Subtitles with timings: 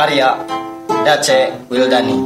[0.00, 0.32] Karya
[1.04, 2.16] Dace Wildani.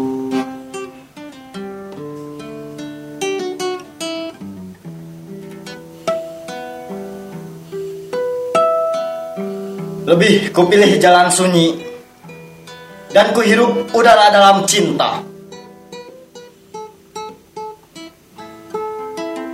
[10.06, 11.82] Lebih kupilih jalan sunyi
[13.10, 15.18] Dan kuhirup udara dalam cinta.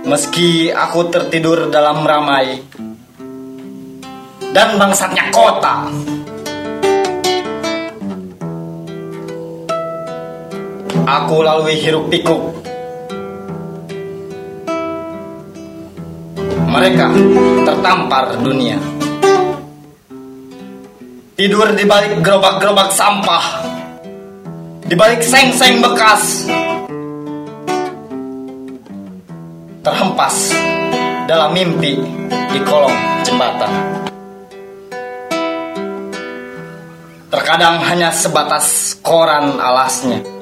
[0.05, 2.61] Meski aku tertidur dalam ramai
[4.53, 5.89] Dan bangsatnya kota
[11.01, 12.61] Aku lalui hiruk pikuk.
[16.69, 17.07] Mereka
[17.65, 18.77] tertampar dunia.
[21.33, 23.45] Tidur di balik gerobak-gerobak sampah.
[24.85, 26.45] Di balik seng-seng bekas.
[29.81, 30.53] Terhempas
[31.25, 31.97] dalam mimpi
[32.29, 32.93] di kolong
[33.25, 33.73] jembatan.
[37.31, 40.40] Terkadang hanya sebatas koran alasnya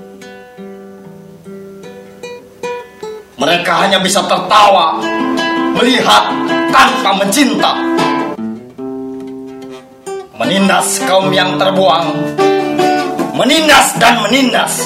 [3.40, 5.00] Mereka hanya bisa tertawa
[5.80, 6.24] Melihat
[6.76, 7.72] tanpa mencinta.
[10.36, 12.36] Menindas kaum yang terbuang
[13.40, 14.84] Menindas dan menindas.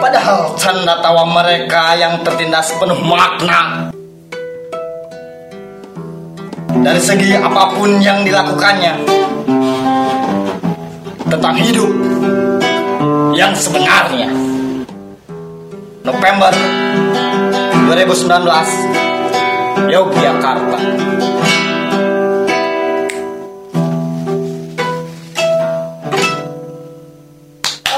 [0.00, 3.92] Padahal canda tawa mereka yang tertindas penuh makna.
[6.80, 9.04] Dari segi apa pun yang dilakukannya
[11.28, 11.92] Tentang hidup
[13.36, 14.32] yang sebenarnya
[16.02, 16.52] November
[17.86, 18.48] 2019
[19.88, 20.78] Yogyakarta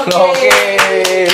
[0.03, 0.51] Oke.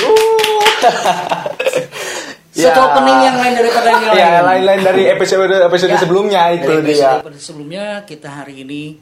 [2.50, 4.18] Set opening yang lain daripada yang lain.
[4.18, 5.98] Ya, lain-lain dari episode episode Ya.
[5.98, 7.18] sebelumnya itu Dari dia.
[7.18, 9.00] episode sebelumnya kita hari ini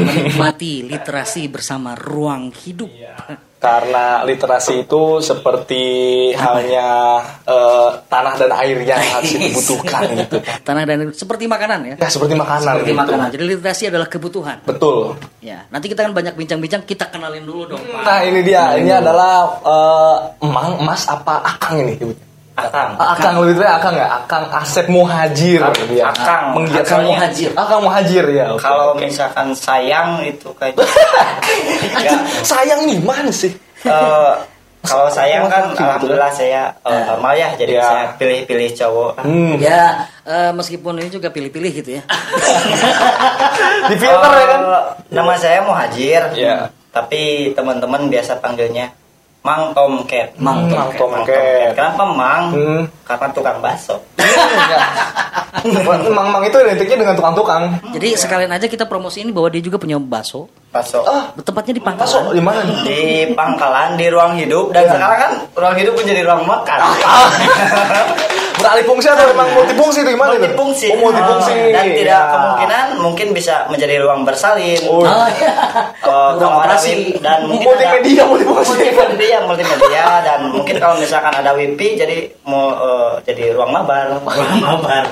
[0.00, 2.90] menikmati literasi bersama ruang hidup.
[3.56, 5.82] Karena literasi itu seperti
[6.36, 10.38] halnya eh, tanah dan air yang harus dibutuhkan gitu.
[10.62, 11.94] Tanah dan seperti makanan ya.
[11.98, 13.00] Ya seperti makanan Seperti gitu.
[13.00, 13.26] makanan.
[13.32, 14.60] Jadi literasi adalah kebutuhan.
[14.62, 15.16] Betul.
[15.40, 16.84] Ya, nanti kita akan banyak bincang-bincang.
[16.84, 18.02] Kita kenalin dulu dong, Pak.
[18.04, 19.34] Nah ini dia, ini adalah
[19.64, 20.16] eh,
[20.46, 21.96] Emang Mas apa Akang ini?
[22.56, 25.60] Akang Ah, Akang lebih tepatnya Akang ya, Akang Asep Muhajir.
[25.60, 26.56] Akang.
[26.56, 27.04] menggiatkan Akang Muhajir.
[27.04, 27.50] Muhajir.
[27.54, 28.44] Akang Muhajir ya.
[28.50, 28.60] oke.
[28.60, 30.80] Kalau misalkan sayang itu kayak
[31.92, 33.52] Anjing, sayang nih mana sih?
[33.82, 34.32] Eh,
[34.82, 37.84] kalau sayang kan alhamdulillah saya eh, normal ya jadi Ya.
[37.84, 39.54] saya pilih-pilih cowok Hmm.
[39.58, 39.82] Ya,
[40.22, 42.02] eh, meskipun ini juga pilih-pilih gitu ya.
[43.88, 44.60] Di filter ya kan?
[45.12, 46.72] Nama saya Muhajir Ya.
[46.88, 48.88] tapi teman-teman biasa panggilnya
[49.46, 51.70] Mang Tomcat Mang Mang Tomcat.
[51.72, 52.82] kenapa Mang Hmm.
[53.06, 53.96] karena tukang bakso
[56.08, 57.62] Mang-mang itu identiknya dengan tukang-tukang.
[57.90, 60.46] Jadi sekalian aja kita promosiin bahwa dia juga punya bakso.
[60.68, 62.30] bakso Ah, Tempatnya di Pangkalan.
[62.30, 62.76] di mana nih?
[62.82, 63.00] di
[63.32, 64.92] pangkalan di ruang hidup dan Ya.
[64.92, 66.78] sekarang kan ruang hidup menjadi ruang makan
[68.66, 71.54] Beralih fungsi atau memang multifungsi itu gimana multifungsi Oh, multifungsi.
[71.70, 72.26] dan tidak Ya.
[72.28, 75.54] kemungkinan mungkin bisa menjadi ruang bersalin Oh, Oh, iya.
[76.02, 76.74] Oh, Ruang kalau ada
[77.16, 78.74] dan mungkin multimedia, ada, multifungsi.
[78.90, 84.58] multimedia multimedia dan mungkin kalau misalkan ada WIPI jadi mau eh, jadi ruang mabar ruang
[84.60, 85.06] mabar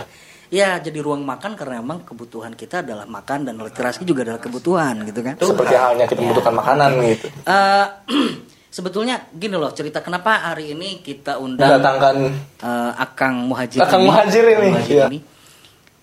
[0.53, 5.03] Ya, jadi ruang makan karena memang kebutuhan kita adalah makan dan literasi juga adalah kebutuhan
[5.03, 5.35] gitu kan.
[5.35, 7.27] Seperti halnya kita membutuhkan makanan gitu.
[7.43, 7.87] Eh,
[8.75, 12.15] sebetulnya gini loh cerita kenapa hari ini kita undang Mendatangkan
[12.59, 14.11] eh, Akang Muhajir Akang ini.
[14.11, 15.07] Muhajir ini, Akang Muhajir iya.
[15.07, 15.19] ini.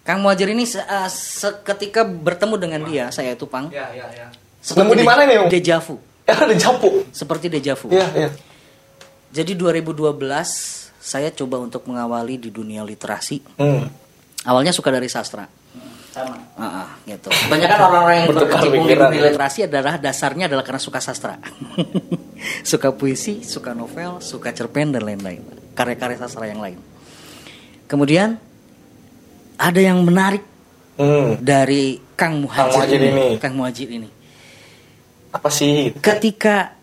[0.02, 3.68] Kang Muhajir ini se- eh, seketika bertemu dengan dia, saya itu Pang.
[3.70, 4.28] Ya, ya, ya.
[4.64, 5.50] seperti Nemu di mana nih, Om?
[5.52, 5.96] Dejavu.
[6.26, 6.90] Ya japu.
[7.12, 7.92] Seperti dejavu.
[7.92, 8.30] Iya, iya.
[9.36, 10.16] Jadi 2012
[11.02, 13.42] saya coba untuk mengawali di dunia literasi.
[13.60, 13.90] Hmm.
[14.48, 15.44] Awalnya suka dari sastra.
[16.12, 17.32] Sama Ah, ah, gitu.
[17.52, 21.40] Banyak kan orang-orang yang berkecimpung di dunia literasi adalah dasarnya adalah karena suka sastra.
[22.72, 25.42] suka puisi, suka novel, suka cerpen dan lain-lain.
[25.72, 26.78] Karya-karya sastra yang lain.
[27.88, 28.36] Kemudian
[29.56, 30.44] ada yang menarik
[30.92, 31.40] Hmm.
[31.40, 33.26] dari Kang Muhajir, Muhajir ini.
[33.40, 34.10] Kang Muhajir ini.
[35.32, 35.96] Apa sih?
[35.98, 36.76] Ketika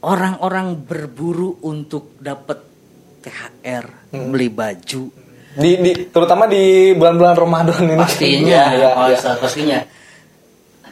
[0.00, 2.62] orang-orang berburu untuk dapat
[3.20, 4.30] THR, Hmm.
[4.30, 5.10] beli baju,
[5.52, 8.00] Di, di terutama di bulan-bulan Ramadan ini.
[8.00, 9.18] pastinya, Iya, oh, iya.
[9.36, 9.78] pastinya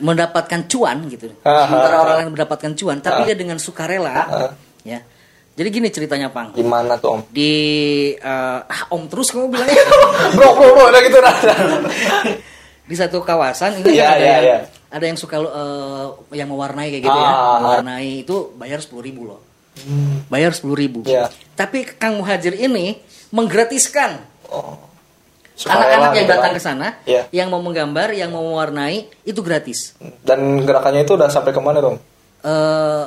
[0.00, 1.28] mendapatkan cuan gitu.
[1.44, 3.26] Ah, Sementara ah, orang lain mendapatkan cuan, tapi Ah.
[3.28, 4.50] dia dengan sukarela, Ah.
[4.80, 5.00] ya.
[5.50, 6.56] Jadi gini ceritanya Pang.
[6.56, 7.20] Gimana tuh Om?
[7.28, 7.52] Di
[8.16, 9.84] eh, ah, Om terus kamu bilangnya.
[10.36, 11.36] bro, bro, bro, udah gitu dah.
[12.90, 14.58] di satu kawasan ini Iya, ada iya, yang iya.
[14.88, 17.28] ada yang suka eh, yang mewarnai kayak gitu ya.
[17.28, 17.58] Ah.
[17.60, 19.40] Mewarnai itu bayar sepuluh ribu loh.
[20.32, 21.04] Bayar sepuluh ribu.
[21.04, 21.28] Iya.
[21.52, 22.96] Tapi Kang Muhajir ini
[23.30, 24.16] menggratiskan
[24.50, 24.76] Oh.
[25.60, 26.56] Anak-anak yang gitu datang kan.
[26.56, 27.22] ke sana, Iya.
[27.36, 29.92] yang mau menggambar, yang mau mewarnai, itu gratis.
[30.24, 31.96] Dan gerakannya itu udah sampai ke mana dong?
[32.40, 33.04] eh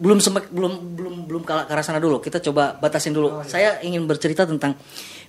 [0.00, 2.24] belum semek, belum belum belum ke ke arah sana dulu.
[2.24, 3.44] Kita coba batasin dulu.
[3.44, 4.72] Saya ingin bercerita tentang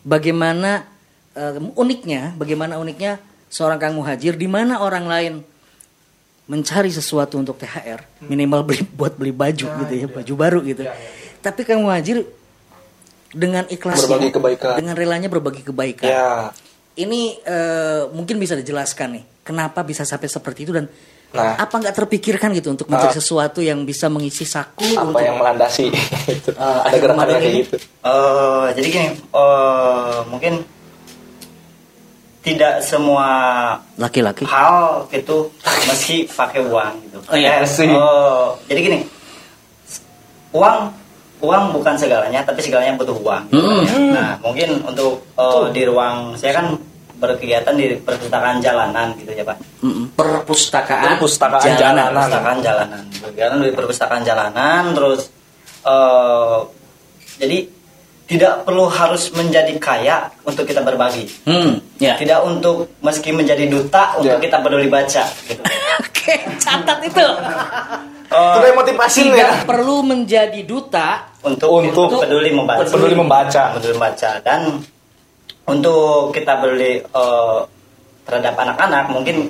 [0.08, 0.88] bagaimana
[1.36, 3.20] eh, uniknya, bagaimana uniknya
[3.52, 5.34] seorang Kang Muhajir di mana orang lain
[6.48, 10.88] mencari sesuatu untuk THR, minimal beli buat beli baju gitu ya, baju baru gitu.
[11.44, 12.24] Tapi Kang Muhajir
[13.32, 14.76] dengan ikhlasnya, Berbagi kebaikan.
[14.76, 16.06] dengan relanya berbagi kebaikan.
[16.06, 16.52] Ya.
[16.94, 20.92] Ini eh, mungkin bisa dijelaskan nih, kenapa bisa sampai seperti itu dan
[21.32, 21.56] Nah.
[21.56, 23.16] apa nggak terpikirkan gitu untuk mencari Ah.
[23.16, 25.88] sesuatu yang bisa mengisi saku Apa untuk yang melandasi
[26.28, 26.52] itu.
[26.60, 27.76] Ah, Ada gerakannya kayak gitu.
[27.80, 30.54] Eh, jadi gini, eh, mungkin
[32.42, 33.28] tidak semua
[33.96, 34.44] laki-laki?
[34.44, 35.48] hal itu
[35.88, 37.18] mesti pakai uang gitu.
[37.24, 37.64] Oh, iya.
[37.96, 39.00] Oh, jadi gini,
[40.52, 40.78] uang
[41.42, 43.44] uang bukan segalanya, tapi segalanya butuh uang.
[43.50, 44.10] Hmm.
[44.12, 46.78] Nah, mungkin untuk eh, di ruang saya kan
[47.18, 49.58] berkegiatan di perpustakaan jalanan gitu ya pak.
[49.80, 50.10] Mm-mm.
[50.12, 51.78] Perpustakaan, Perpustakaan jalanan.
[51.78, 52.10] jalanan.
[52.10, 55.30] perpustakaan jalanan kegiatan di perpustakaan jalanan terus
[55.82, 56.58] eh
[57.38, 57.58] jadi
[58.26, 62.16] tidak perlu harus menjadi kaya untuk kita berbagi Hmm, ya.
[62.16, 64.42] tidak untuk meski menjadi duta untuk Ya.
[64.42, 65.62] kita peduli baca gitu.
[66.02, 67.22] Oke, catat itu.
[68.32, 69.68] Itu kayak motivasi Tidak ya.
[69.68, 71.36] perlu menjadi duta.
[71.44, 73.76] untuk, Untuk peduli membaca peduli membaca.
[73.76, 74.80] peduli membaca dan
[75.66, 77.60] untuk kita beli eh,
[78.24, 79.50] terhadap anak-anak mungkin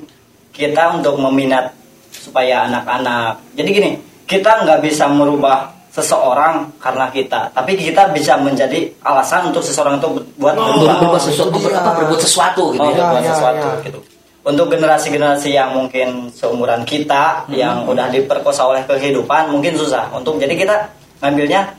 [0.50, 1.72] kita untuk meminat
[2.10, 3.90] supaya anak-anak jadi gini
[4.24, 10.08] kita nggak bisa merubah seseorang karena kita tapi kita bisa menjadi alasan untuk seseorang itu
[10.36, 12.96] buat Untuk berubah berbuat sesuatu, apa, berbuat sesuatu gitu oh, ya.
[12.96, 13.84] berbuat Ya, ya, sesuatu ya.
[13.84, 13.98] gitu
[14.42, 17.54] untuk generasi-generasi yang mungkin seumuran kita Hmm.
[17.54, 20.76] yang udah diperkosa oleh kehidupan mungkin susah untuk jadi kita
[21.18, 21.78] ngambilnya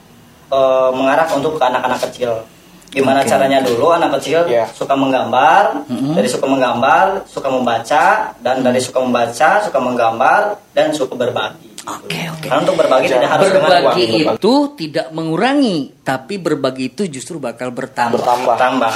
[0.49, 2.45] eh, mengarah untuk ke anak-anak kecil
[2.87, 3.27] gimana Oke.
[3.27, 4.69] caranya dulu anak kecil Ya.
[4.69, 6.13] suka menggambar Mhm.
[6.13, 8.03] dari suka menggambar suka membaca
[8.37, 12.45] dan dari suka membaca suka menggambar dan suka berbagi Oke, oke.
[12.45, 14.21] karena untuk berbagi tidak harus dengan uang Berbagi berbagi.
[14.37, 18.15] itu tidak mengurangi, tapi berbagi itu justru bakal bertambah.
[18.15, 18.55] Bertambah.
[18.55, 18.93] tambah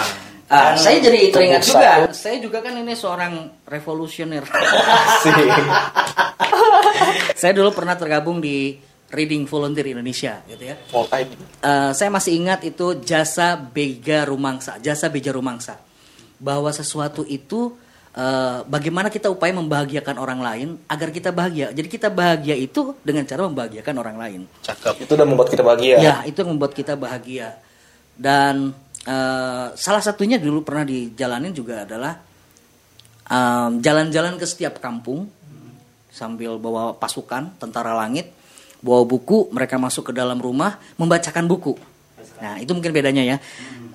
[0.48, 2.08] Ah, Dan saya jadi teringat juga.
[2.08, 2.16] satu.
[2.16, 3.34] Saya juga kan ini seorang
[3.68, 4.48] revolusioner.
[7.38, 10.76] Saya dulu pernah tergabung di Reading Volunteer Indonesia, gitu ya.
[10.92, 11.32] Mau ID.
[11.64, 15.80] Eh, saya masih ingat itu jasa bega rumangsa, jasa beja rumangsa.
[16.42, 17.72] Bahwa sesuatu itu
[18.18, 21.72] eh, bagaimana kita upaya membahagiakan orang lain agar kita bahagia.
[21.72, 24.42] Jadi kita bahagia itu dengan cara membahagiakan orang lain.
[24.64, 25.96] cakep Itu udah membuat kita bahagia.
[26.02, 27.56] Ya, itu yang membuat kita bahagia.
[28.18, 28.74] Dan
[29.08, 32.20] eh, salah satunya dulu pernah dijalanin juga adalah
[33.32, 35.32] em, jalan-jalan ke setiap kampung
[36.12, 38.34] sambil bawa pasukan tentara langit,
[38.84, 41.78] bawa buku, mereka masuk ke dalam rumah membacakan buku.
[42.38, 43.38] Nah, itu mungkin bedanya ya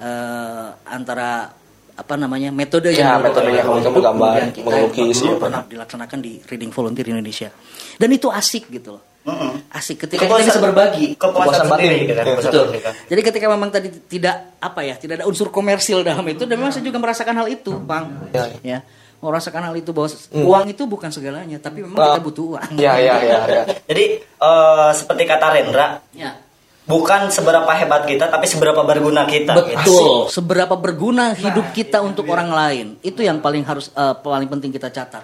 [0.03, 1.47] Eh, antara
[1.95, 6.75] apa namanya metode Ya, yang metode yang kamu gambar, melukis, ya, pernah dilaksanakan di Reading
[6.75, 7.55] Volunteer Indonesia.
[7.95, 9.12] Dan itu asik gitu loh.
[9.23, 9.55] Mm-mm.
[9.71, 11.15] Asik ketika kita bisa berbagi.
[11.15, 11.31] kepuasan
[11.63, 12.03] Kepuasan sendiri batin.
[12.03, 12.67] gitu kan, kepuasan Betul.
[12.77, 12.93] kan.
[13.07, 16.71] Jadi ketika memang tadi tidak apa ya, tidak ada unsur komersil dalam itu dan memang
[16.71, 18.05] saya juga merasakan hal itu, Bang.
[18.31, 18.45] Ya.
[18.63, 18.79] Ya.
[19.19, 22.07] Merasakan hal itu bahwa uang itu bukan segalanya, tapi memang Ah.
[22.13, 22.71] kita butuh uang.
[22.75, 23.63] Ya, ya, ya, ya.
[23.87, 26.35] Jadi eh, seperti kata Rendra, Ya.
[26.83, 29.55] bukan seberapa hebat kita, tapi seberapa berguna kita.
[29.63, 29.79] gitu.
[29.79, 30.17] Betul.
[30.29, 32.87] Seberapa berguna hidup kita untuk orang lain.
[33.01, 35.23] Itu yang paling harus eh, paling penting kita catat.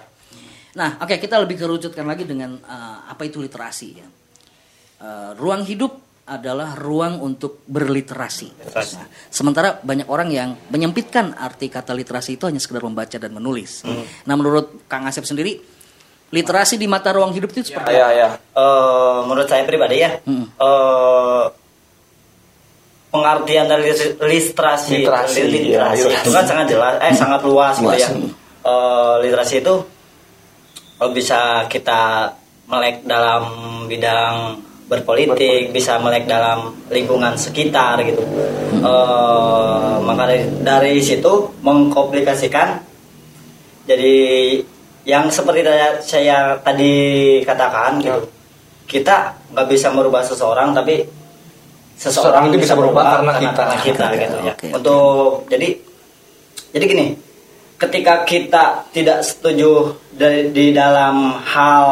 [0.71, 4.07] Nah, oke kita lebih kerucutkan lagi dengan eh, apa itu literasi ya.
[4.99, 5.95] Eh, ruang hidup
[6.25, 8.53] adalah ruang untuk berliterasi.
[8.61, 8.93] Literasi.
[8.95, 13.81] Nah, sementara banyak orang yang menyempitkan arti kata literasi itu hanya sekedar membaca dan menulis.
[14.23, 15.57] Nah, menurut Kang Asep sendiri,
[16.29, 18.29] literasi di mata ruang hidup itu seperti Ya, ya.
[18.37, 20.45] Eh, menurut saya pribadi ya, Mm.
[20.53, 21.45] eh,
[23.09, 25.41] pengertian dari literasi, Literasi, literasi
[25.73, 26.29] ya, itu literasi.
[26.29, 28.01] kan sangat jelas, eh sangat luas, gitu Luas.
[28.05, 28.09] ya.
[28.61, 29.75] Eh, literasi itu
[31.07, 32.27] bisa kita
[32.67, 33.43] melek dalam
[33.87, 38.25] bidang berpolitik, bisa melek dalam lingkungan sekitar gitu.
[38.79, 42.79] Eh, maka dari, dari situ mengkomplikasikan
[43.83, 44.17] jadi
[45.03, 46.93] yang seperti tadi saya tadi
[47.41, 48.21] katakan gitu
[48.85, 51.01] kita nggak bisa merubah seseorang tapi
[51.99, 53.63] Seseorang itu bisa berubah karena kita.
[53.83, 54.67] kita Oke, gitu ya oke.
[54.71, 55.67] untuk jadi
[56.71, 57.05] jadi gini
[57.79, 61.87] ketika kita tidak setuju di, di dalam hal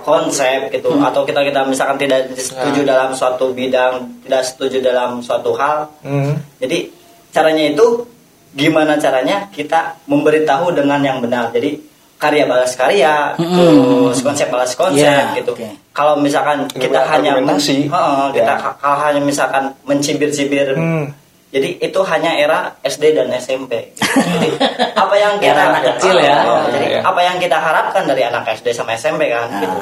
[0.00, 1.02] konsep gitu Hmm.
[1.04, 2.94] atau kita kita misalkan tidak setuju Ya.
[2.94, 6.38] dalam suatu bidang tidak setuju dalam suatu hal Hmm.
[6.56, 6.86] jadi
[7.28, 8.06] caranya itu
[8.54, 11.50] gimana caranya kita memberitahu dengan yang benar.
[11.50, 11.82] Jadi
[12.14, 14.06] karya balas karya, Mm-mm.
[14.06, 15.50] terus konsep balas konsep Ya, gitu.
[15.50, 15.66] oke.
[15.90, 17.58] Kalau misalkan kita hanya men-?
[17.58, 18.62] Heeh, kita Ya.
[18.62, 21.10] ka- kalau hanya misalkan mencibir-cibir Hmm.
[21.54, 23.94] Jadi itu hanya era SD dan SMP.
[23.94, 24.58] Jadi
[25.06, 26.36] apa yang kita Era anak kecil ya.
[26.50, 27.00] Oh, jadi Iya.
[27.06, 29.60] apa yang kita harapkan dari anak SD sama SMP kan Nah.
[29.62, 29.78] gitu.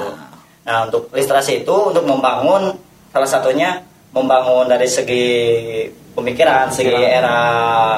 [0.63, 2.77] Nah, untuk literasi itu untuk membangun
[3.09, 3.81] salah satunya
[4.13, 5.25] membangun dari segi
[6.13, 7.41] pemikiran, segi era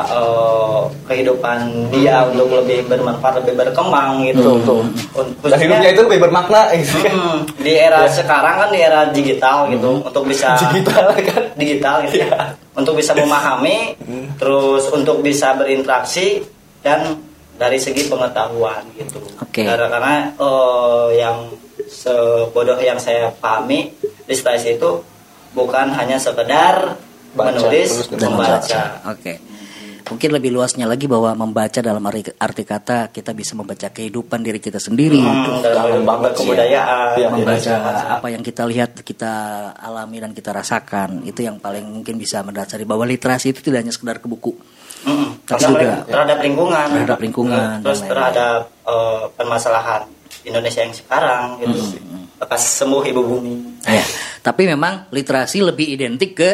[0.06, 4.62] eh, kehidupan dia untuk lebih bermanfaat, lebih berkembang gitu.
[4.62, 4.86] Betul,
[5.18, 7.10] Un- Dan hidupnya itu lebih bermakna gitu kan.
[7.12, 11.42] Hmm, di era sekarang kan di era digital gitu untuk bisa Digital kan.
[11.54, 12.54] digital gitu ya.
[12.74, 13.98] Untuk bisa memahami,
[14.36, 16.42] terus untuk bisa berinteraksi
[16.80, 17.18] dan
[17.54, 19.18] dari segi pengetahuan gitu.
[19.38, 19.62] Oke.
[19.62, 21.50] Karena, karena eh, yang
[21.84, 23.90] sebodoh yang saya pahami
[24.26, 24.90] literasi itu
[25.54, 26.98] bukan hanya sekedar
[27.30, 28.58] Baca, menulis dan membaca.
[28.60, 28.82] membaca.
[29.10, 29.34] Oke.
[30.04, 34.60] Mungkin lebih luasnya lagi bahwa membaca dalam arti, arti kata kita bisa membaca kehidupan diri
[34.60, 36.44] kita sendiri, Hmm, dalam banget sih.
[36.44, 39.32] kebudayaan, Iya, membaca membaca apa yang kita lihat, kita
[39.72, 41.24] alami dan kita rasakan.
[41.24, 44.52] Itu yang paling mungkin bisa mendasari bahwa literasi itu tidak hanya sekedar ke buku.
[45.00, 48.10] Tapi Karena juga terhadap lingkungan, terhadap lingkungan Mm, terus dan lain-lain.
[48.12, 50.02] terhadap eh, permasalahan
[50.42, 51.80] Indonesia yang sekarang gitu.
[52.36, 53.54] Lekas sembuh ibu bumi.
[53.86, 54.04] Ya,
[54.44, 56.50] tapi memang literasi lebih identik ke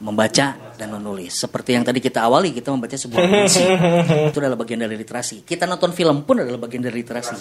[0.00, 1.44] membaca dan menulis.
[1.44, 3.66] Seperti yang tadi kita awali, kita membaca sebuah puisi.
[4.32, 5.44] Itu adalah bagian dari literasi.
[5.44, 7.36] Kita nonton film pun adalah bagian dari literasi.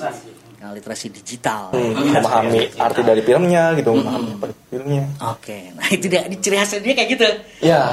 [0.59, 1.71] Nah, literasi digital.
[1.71, 4.35] memahami arti dari filmnya gitu, memahami
[4.67, 5.07] filmnya.
[5.31, 7.27] Oke, nah itu dia, ini ciri khasnya dia kayak gitu.
[7.63, 7.88] Ya,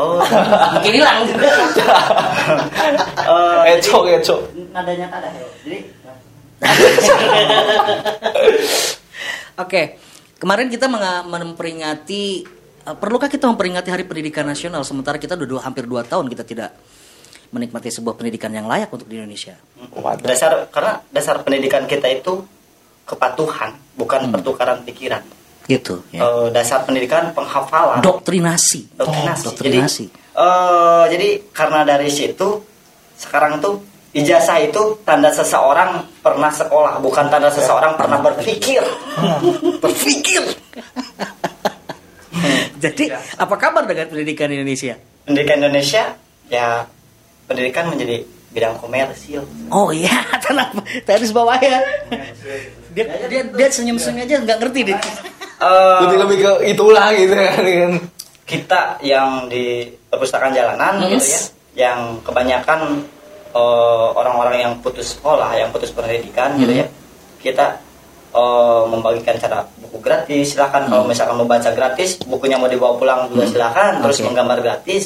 [0.00, 1.28] Oh, Mungkin hilang.
[1.28, 1.36] eh,
[3.76, 4.48] eco eco.
[4.72, 5.44] nadanya ada ya.
[5.64, 5.78] Jadi
[9.60, 10.00] Oke,
[10.40, 10.88] kemarin kita
[11.28, 12.24] memperingati,
[12.88, 16.48] eh, perlukah kita memperingati Hari Pendidikan Nasional sementara kita udah dua, hampir dua tahun kita
[16.48, 16.72] tidak
[17.52, 19.58] menikmati sebuah pendidikan yang layak untuk di Indonesia.
[19.92, 20.24] Waduh.
[20.24, 22.46] dasar karena dasar pendidikan kita itu
[23.04, 25.20] kepatuhan, bukan pertukaran pikiran.
[25.66, 26.02] Gitu.
[26.14, 26.24] Ya.
[26.24, 28.00] Eh, dasar pendidikan penghafalan.
[28.00, 28.96] Doktrinasi.
[28.96, 29.44] doktrinasi.
[29.44, 30.06] Doktrinasi.
[30.08, 32.64] Jadi, eh, jadi karena dari situ
[33.20, 38.82] sekarang tuh ijazah itu tanda seseorang pernah sekolah, bukan tanda seseorang pernah berpikir.
[39.78, 40.42] berpikir.
[42.80, 44.96] Jadi apa kabar dengan pendidikan Indonesia?
[45.22, 46.02] Pendidikan Indonesia
[46.48, 46.82] ya
[47.44, 49.44] pendidikan menjadi bidang komersil.
[49.70, 50.10] Oh iya,
[50.44, 50.74] tenang,
[51.04, 51.78] teris bawah ya.
[52.90, 54.98] Dia dia, dia senyum-senyum aja nggak ngerti deh.
[55.60, 57.92] Eh, Lebih lebih ke itulah gitu kan.
[58.48, 61.14] kita yang di perpustakaan jalanan Hmm.
[61.14, 61.40] gitu ya,
[61.86, 63.04] yang kebanyakan
[63.50, 66.82] eh, orang-orang yang putus sekolah, yang putus pendidikan gitu Hmm.
[66.82, 66.86] ya,
[67.38, 67.66] kita
[68.30, 70.54] eh, membagikan cara buku gratis.
[70.54, 73.52] Silahkan kalau misalkan mau baca gratis, bukunya mau dibawa pulang juga Hmm.
[73.52, 73.92] silahkan.
[74.00, 74.26] Terus Oke.
[74.26, 75.02] menggambar gratis,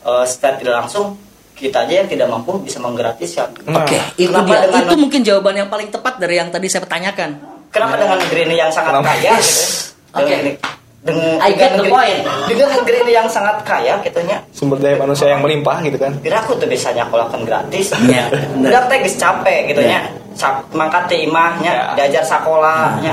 [0.00, 1.18] eh, secara tidak langsung
[1.52, 3.50] kita aja yang tidak mampu bisa menggratiskan.
[3.64, 4.66] Nah, Oke, itu kenapa dia.
[4.68, 7.30] dengan- Itu mungkin jawaban yang paling tepat dari yang tadi saya tanyakan.
[7.70, 9.10] Kenapa dengan negeri ini yang sangat Kenapa?
[9.12, 9.66] kaya gitu ya?
[10.14, 10.34] Oke.
[10.34, 10.58] Dengan-
[11.04, 12.20] dengan I get the negeri- point.
[12.48, 14.40] Dengan negeri ini yang sangat kaya gitu nya.
[14.50, 16.16] Sumber daya manusia yang melimpah gitu kan.
[16.18, 17.92] Kira aku tuh bisa nyakolakan gratis.
[18.04, 18.72] Iya, bener.
[18.72, 19.90] Udah teh geus capek gitu Iya.
[19.90, 20.00] nya.
[20.34, 21.84] Sak mangkat teh imahnya, Ya.
[21.94, 23.12] diajar Sakola di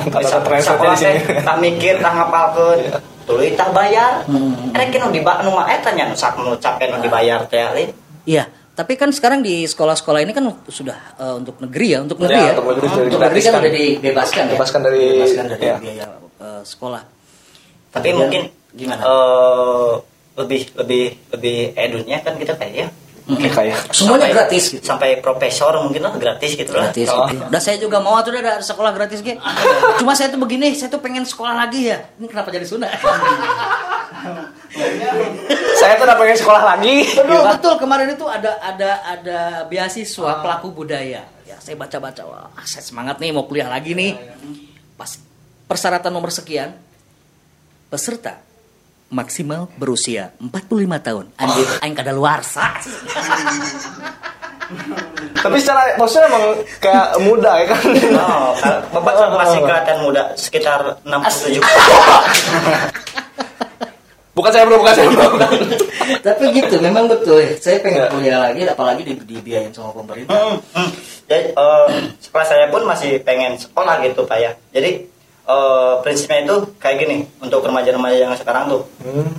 [0.98, 1.20] sini.
[1.22, 2.80] teh tak mikir, tak ngapalkeun.
[3.22, 4.24] Tuluy tah bayar.
[4.26, 4.72] Hmm.
[4.72, 7.92] Rek nu diba nu mah eta nya nu sak nu capek nu dibayar teh.
[8.24, 12.40] Iya, tapi kan sekarang di sekolah-sekolah ini kan sudah eh, untuk negeri ya, untuk negeri
[12.40, 12.54] Ya, ya.
[12.56, 13.60] untuk negeri sudah Untuk negeri kan digratiskan.
[13.60, 14.54] udah dibebaskan ya.
[14.56, 15.76] Bebaskan dari- Dibebaskan dari ya.
[15.78, 16.08] biaya
[16.40, 17.02] eh, sekolah.
[17.92, 19.02] Tapi Kemudian mungkin gimana?
[19.04, 19.92] eh,
[20.34, 22.88] lebih lebih lebih edunnya kan kita kayak ya.
[23.22, 23.92] Oke kayak.
[23.92, 24.84] Semuanya Sampai- gratis gitu.
[24.84, 26.90] Sampai profesor mungkin lah gratis gitu lah.
[26.90, 27.28] Gratis Oh.
[27.28, 27.44] gitu.
[27.46, 29.38] Udah saya juga mau tuh udah ada sekolah gratis gitu.
[30.00, 32.02] Cuma saya tuh begini, saya tuh pengen sekolah lagi ya.
[32.18, 32.90] Ini kenapa jadi Sunda?
[35.78, 36.96] Saya tuh udah pengen sekolah lagi.
[37.12, 37.74] Betul, betul.
[37.78, 41.26] Kemarin itu ada ada ada beasiswa pelaku budaya.
[41.44, 44.16] Ya, saya baca-baca, wah, saya semangat nih mau kuliah lagi nih.
[44.96, 45.18] Pas
[45.66, 46.72] persyaratan nomor sekian,
[47.92, 48.40] peserta
[49.12, 51.26] maksimal berusia 45 tahun.
[51.36, 52.40] Anjir, aing kada luar
[55.44, 57.84] Tapi secara maksudnya emang kayak muda ya kan.
[58.16, 58.56] Oh,
[58.96, 61.60] Bapak masih kelihatan muda, sekitar 67.
[64.32, 65.28] Bukan saya bro, bukan saya bro.
[66.24, 67.44] Tapi gitu, memang betul.
[67.60, 68.08] Saya pengen Ya.
[68.08, 70.34] kuliah lagi, apalagi di, dibiayain sama pemerintah.
[70.40, 70.90] Hmm, hmm.
[71.28, 71.88] Jadi eh,
[72.24, 74.56] sekolah saya pun masih pengen sekolah gitu Pak ya.
[74.72, 75.11] Jadi
[75.44, 79.32] eh, prinsipnya itu kayak gini untuk remaja-remaja yang sekarang tuh Hmm.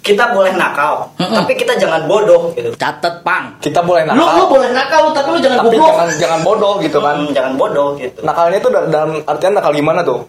[0.00, 1.34] kita boleh nakal, Mm-mm.
[1.34, 2.70] tapi kita jangan bodoh gitu.
[2.72, 3.58] Catet pang.
[3.58, 4.46] Kita boleh Lu, lu nakal.
[4.48, 5.88] boleh nakal, lu, tapi lu jangan Tapi goblok.
[5.90, 7.14] jangan jangan bodoh gitu kan.
[7.16, 8.18] Hmm, jangan bodoh gitu.
[8.22, 10.22] Nakalnya itu da- dalam artian nakal gimana tuh?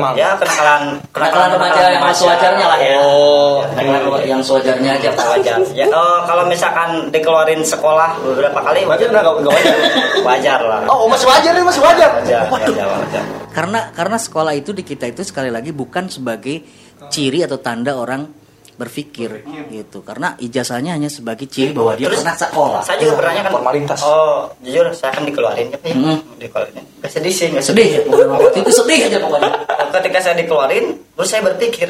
[0.00, 0.16] Mang.
[0.16, 2.96] ya kenakalan Kenakalan remaja yang sewajarnya lah ya.
[2.98, 3.60] Oh.
[3.76, 5.08] Kenakalan yang sewajarnya aja.
[5.12, 5.24] Pak.
[5.38, 5.58] wajar.
[5.80, 9.12] Ya eh, kalau misalkan dikeluarin sekolah beberapa kali wajar.
[9.12, 9.76] udah gak, gak wajar.
[10.28, 10.80] wajar lah.
[10.88, 12.10] Oh masih wajar nih masih wajar.
[12.24, 12.74] Wajar, Waduh.
[12.74, 13.24] wajar, wajar.
[13.52, 16.64] Karena karena sekolah itu di kita itu sekali lagi bukan sebagai
[17.12, 18.39] ciri atau tanda orang
[18.80, 20.00] berpikir gitu.
[20.00, 22.80] Karena ijazahnya hanya sebagai ciri bahwa dia Terus, pernah sekolah.
[22.80, 23.98] Saya juga pernah kan formalitas.
[24.00, 26.18] oh jujur saya akan dikeluarin ya Hmm.
[26.34, 26.74] dikeluarin.
[26.98, 27.88] Gak sedih sih gak sedih.
[27.90, 28.26] ya pokoknya.
[28.34, 29.50] waktu itu sedih aja pokoknya.
[29.94, 31.88] Ketika saya dikeluarin terus saya berpikir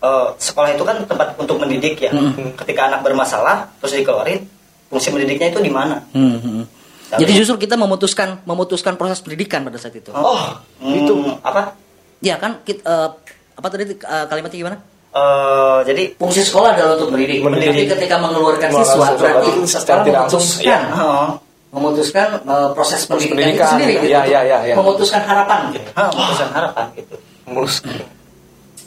[0.00, 2.10] eh, sekolah itu kan tempat untuk mendidik ya.
[2.56, 4.48] Ketika anak bermasalah terus dikeluarin
[4.88, 6.00] fungsi mendidiknya itu di mana?
[6.10, 6.64] Hmm, hmm.
[7.12, 10.08] jadi justru kita memutuskan memutuskan proses pendidikan pada saat itu.
[10.10, 11.76] Oh, Hmm, itu apa?
[12.20, 13.08] Ya kan kit- eh,
[13.52, 14.76] apa tadi eh, kalimatnya gimana
[15.12, 17.68] Eh, jadi fungsi sekolah adalah untuk mendidik, Mendidik.
[17.68, 21.28] tapi ketika mengeluarkan siswa berarti sekolah memutuskan oh,
[21.68, 24.74] memutuskan eh, proses pendidikan, pendidikan, itu sendiri gitu, ya, ya, ya, ya.
[24.80, 25.88] memutuskan harapan gitu.
[26.00, 27.14] ah, putusan harapan gitu
[27.44, 27.84] mulus.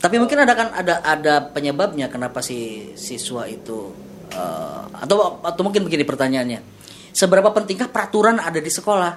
[0.02, 3.94] Tapi mungkin ada kan ada ada penyebabnya kenapa si siswa itu
[4.34, 6.60] eh, atau atau mungkin begini pertanyaannya.
[7.14, 9.14] Seberapa pentingkah peraturan ada di sekolah?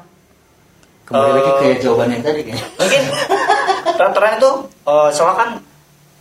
[1.09, 2.69] Kembali lagi ke jawaban yang tadi kayaknya.
[2.77, 3.03] mungkin
[3.97, 4.51] peraturan itu
[4.93, 5.51] eh, soalnya kan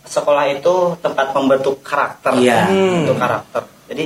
[0.04, 2.36] sekolah itu tempat membentuk karakter.
[2.36, 2.66] Iya.
[2.66, 3.62] membentuk karakter.
[3.88, 4.04] Jadi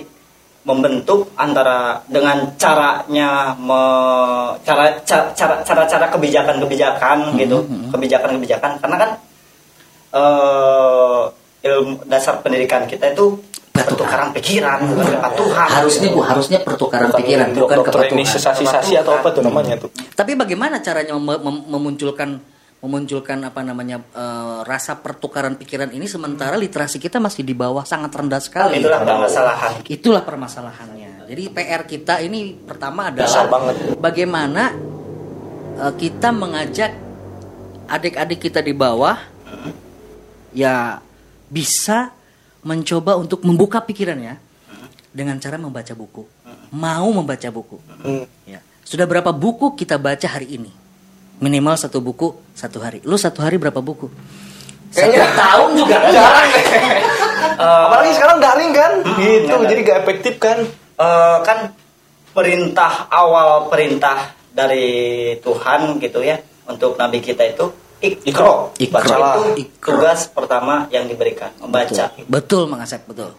[0.63, 8.79] membentuk antara dengan caranya me- cara ca- cara cara cara kebijakan kebijakan gitu kebijakan kebijakan
[8.79, 9.11] karena kan
[10.13, 11.23] eh
[11.63, 13.39] ilmu dasar pendidikan kita itu
[13.73, 18.13] pertukaran pikiran bukan kepatuhan Harusnya bu, harusnya pertukaran pikiran bukan kepatuhan.
[18.13, 19.89] Doktrinisasi atau apa tuh namanya tuh?
[20.13, 22.39] Tapi bagaimana caranya mem- mem- memunculkan
[22.83, 28.11] memunculkan apa namanya eh, rasa pertukaran pikiran ini sementara literasi kita masih di bawah sangat
[28.11, 28.83] rendah sekali.
[28.83, 31.11] itulah permasalahan Itulah permasalahannya.
[31.31, 33.75] Jadi PR kita ini pertama adalah banget.
[34.03, 34.75] bagaimana
[35.79, 36.93] eh, kita mengajak
[37.87, 39.15] adik-adik kita di bawah
[40.51, 40.99] ya
[41.47, 42.11] bisa
[42.67, 44.43] mencoba untuk membuka pikirannya
[45.15, 46.27] dengan cara membaca buku.
[46.75, 47.79] Mau membaca buku.
[48.03, 48.27] Hmm.
[48.43, 48.59] Ya.
[48.83, 50.82] Sudah berapa buku kita baca hari ini?
[51.43, 53.03] Minimal satu buku satu hari.
[53.03, 54.07] Lu satu hari berapa buku?
[54.95, 56.65] Kayaknya- Satu tahun juga Jarang deh.
[57.87, 60.59] Apalagi sekarang daring kan, gitu, enggak, jadi gak efektif kan.
[60.95, 61.59] Eh, kan
[62.31, 64.89] perintah awal perintah dari
[65.39, 67.69] Tuhan gitu ya untuk nabi kita itu
[68.01, 68.93] ikro, Ikro.
[68.93, 69.59] bacalah Ikro.
[69.59, 73.35] itu tugas pertama yang diberikan membaca Betul, betul Mang Asep, betul.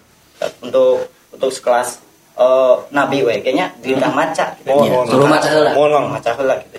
[0.60, 1.98] untuk untuk sekelas
[2.34, 4.68] eh, nabi we kayaknya ditah maca gitu.
[4.70, 5.30] Mohon, Iya, mohon.
[5.30, 5.72] maca heula.
[5.74, 6.76] Mohon, maca heula gitu.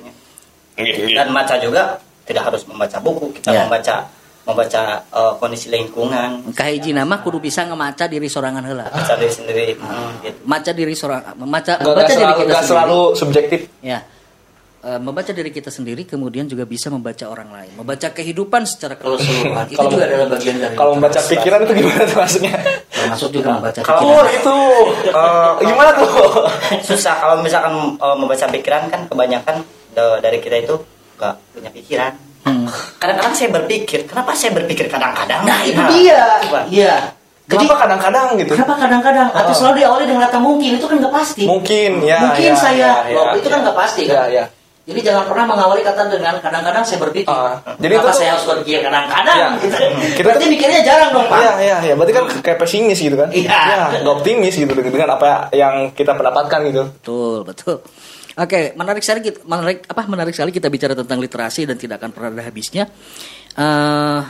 [1.09, 3.63] Dan maca juga tidak harus membaca buku kita Iya.
[3.65, 3.97] membaca
[4.45, 8.87] membaca eh, kondisi lingkungan Kahiji nama kudu bisa ngemaca diri sorangan heula.
[8.87, 10.39] baca diri sendiri hmm, gitu.
[10.45, 12.69] Maca diri sorang membaca Gak, membaca gak diri selalu, kita gak sendiri.
[12.71, 13.61] selalu subjektif.
[13.81, 14.01] Ya.
[14.85, 19.65] Eh, membaca diri kita sendiri kemudian juga bisa membaca orang lain, membaca kehidupan secara keseluruhan.
[19.67, 22.55] Itu Kalau- juga adalah bagian dari Kalau membaca pikiran itu gimana tuh maksudnya?
[22.87, 24.29] termasuk juga membaca Kalau pikiran.
[24.35, 24.57] Itu,
[25.09, 26.09] Eh, gimana tuh?
[26.85, 29.57] susah kalau misalkan eh, membaca pikiran kan kebanyakan
[29.95, 30.75] dari kita itu
[31.15, 32.13] nggak punya pikiran
[32.45, 32.69] Hmm.
[32.99, 36.21] kadang-kadang saya berpikir kenapa saya berpikir kadang-kadang Nah, itu dia.
[36.45, 36.69] coba.
[36.69, 37.09] Iya.
[37.45, 38.53] Jadi Kenapa kadang-kadang gitu?
[38.53, 39.57] kenapa kadang-kadang atau Oh.
[39.57, 41.45] selalu diawali dengan kata mungkin itu kan nggak pasti.
[41.45, 42.21] Mungkin, ya.
[42.21, 43.65] Mungkin ya, saya, ya, loh, ya, itu kan ya.
[43.65, 44.27] nggak pasti Ya, kan.
[44.29, 44.45] ya.
[44.85, 47.33] Jadi jangan pernah mengawali kata dengan kadang-kadang saya berpikir.
[47.33, 49.37] Ah, jadi itu tuh- saya harus berpikir kadang-kadang?
[49.41, 49.49] Ya.
[49.57, 49.77] Gitu.
[50.13, 51.39] Kita Berarti tuh- mikirnya jarang dong pak.
[51.41, 51.95] Iya, iya, iya.
[51.97, 53.29] Berarti kan kayak pesimis gitu kan?
[53.29, 53.49] Iya.
[53.49, 56.83] Ya, nggak optimis gitu dengan apa yang kita pendapatkan gitu.
[56.95, 57.77] Betul, betul.
[58.35, 62.11] Oke, menarik sekali kita, menarik apa menarik sekali kita bicara tentang literasi dan tidak akan
[62.11, 62.91] pernah ada habisnya.
[63.55, 64.21] Eh,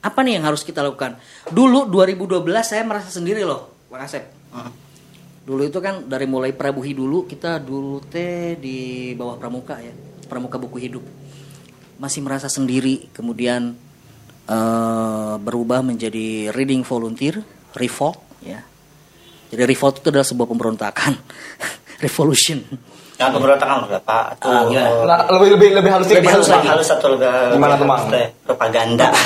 [0.00, 1.20] apa nih yang harus kita lakukan?
[1.52, 4.24] Dulu 2012 saya merasa sendiri loh, Bang Asep.
[5.44, 9.92] Dulu itu kan dari mulai Prabuhi dulu kita dulu teh di bawah Pramuka ya,
[10.24, 11.04] Pramuka buku hidup.
[12.00, 13.76] Masih merasa sendiri, kemudian
[14.48, 17.44] eh, berubah menjadi reading volunteer,
[17.76, 18.64] revolt ya.
[19.52, 21.12] Jadi revolt itu adalah sebuah pemberontakan,
[22.08, 22.64] revolution.
[23.20, 24.88] Jangan pemberontakan berapa atau Ah, gimana?
[25.04, 26.66] Nah, lebih lebih lebih halus Lebih halus lagi.
[26.66, 28.08] halus satu lebih Gimana tuh, Mang?
[28.42, 29.06] propaganda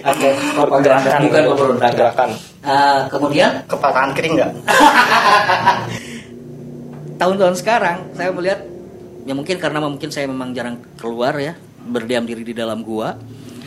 [0.00, 0.28] Oke,
[0.80, 1.42] Gerakan, bukan.
[1.92, 2.28] Gerakan.
[2.64, 4.48] Eh, kemudian kepatahan kering nggak
[7.18, 8.60] tahun-tahun sekarang saya melihat
[9.22, 11.54] ya mungkin karena mungkin saya memang jarang keluar ya
[11.84, 13.14] berdiam diri di dalam gua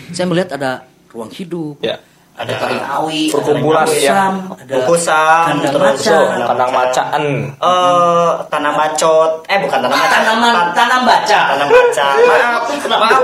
[0.10, 1.98] saya melihat ada ruang hidup Ya.
[2.32, 4.12] Ada taring awi Perkumpulan, ada ya.
[4.12, 7.24] Kusam, ada Bukusam, terus macan, Kandang macaan.
[7.54, 11.40] eh tanam bacot eh bukan tanam bacot tanaman Tan- tanam baca.
[11.52, 12.08] Tanam baca.
[12.32, 12.64] Maaf.
[12.88, 13.22] Maaf.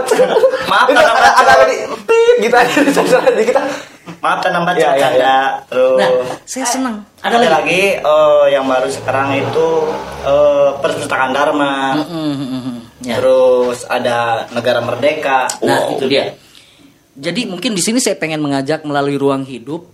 [0.68, 1.66] Maaf tanam ada ada
[2.04, 2.78] tit gitu aja.
[3.38, 3.62] Di kita.
[4.18, 5.08] maaf tanam bacot Ya, ya, ya.
[5.14, 5.36] ada
[5.68, 5.98] terus.
[5.98, 6.10] Nah
[6.44, 6.96] saya senang.
[7.20, 7.98] Ada lagi?
[7.98, 9.68] Eh, yang baru sekarang itu
[10.24, 11.96] eh, perpustakaan Dharma.
[13.02, 13.18] Ya.
[13.18, 15.46] terus ada negara merdeka.
[15.62, 16.34] Nah, itu dia.
[17.18, 19.90] Jadi mungkin di sini saya pengen mengajak melalui ruang hidup.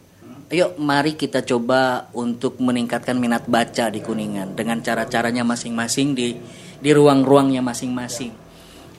[0.51, 6.36] Ayo mari kita coba untuk meningkatkan minat baca di Kuningan dengan cara-caranya masing-masing di
[6.83, 8.36] di ruang-ruangnya masing-masing.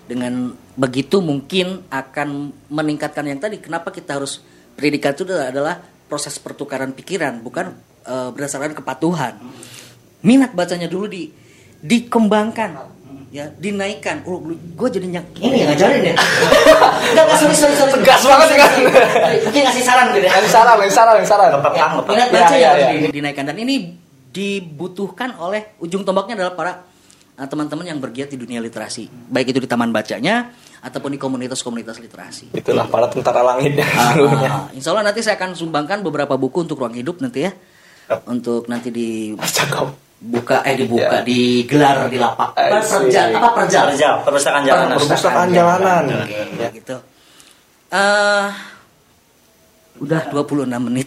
[0.08, 4.40] Dengan begitu mungkin akan meningkatkan yang tadi kenapa kita harus
[4.72, 7.76] pendidikan itu adalah proses pertukaran pikiran, bukan
[8.08, 9.36] eh, berdasarkan kepatuhan.
[10.24, 11.28] Minat bacanya dulu di
[11.84, 12.70] dikembangkan,
[13.34, 14.22] ya dinaikkan.
[14.24, 16.14] Oh, gue jadi nyak ini yang ngajarin ya.
[17.10, 17.92] Enggak, enggak, sorry, sorry, sorry.
[17.98, 18.70] Tegas banget ya kan?
[19.44, 20.32] Mungkin ngasih saran gitu ya.
[20.32, 21.48] Yang saran, yang saran, yang saran.
[21.50, 22.14] Ngepepang, Ya, ngepepang.
[22.14, 22.88] minat Ya, baca ya, ya.
[22.94, 23.74] di- dinaikkan dan ini
[24.30, 26.72] dibutuhkan oleh ujung tombaknya adalah para
[27.34, 31.96] uh, teman-teman yang bergiat di dunia literasi baik itu di taman bacanya ataupun di komunitas-komunitas
[31.98, 32.50] literasi.
[32.52, 34.48] Itulah para tentara langit ya Ah, dulunya.
[34.48, 37.52] ah, insya Allah nanti saya akan sumbangkan beberapa buku untuk ruang hidup nanti ya,
[38.26, 38.90] untuk nanti
[39.34, 40.03] Cakep.
[40.24, 41.22] Dibuka eh dibuka Ya.
[41.22, 42.96] digelar di lapak apa Asik.
[43.06, 44.96] perja apa perjal Perjal, perpustakaan jalanan.
[44.96, 46.04] Perpustakaan jalanan.
[46.18, 46.68] Oke, Ya.
[46.70, 46.96] gitu.
[47.90, 48.46] Eh,
[49.96, 51.06] udah 26 menit.